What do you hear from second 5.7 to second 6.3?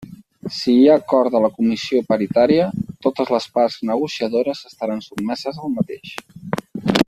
mateix.